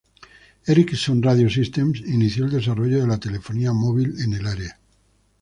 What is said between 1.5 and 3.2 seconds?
Systems inició el desarrollo de la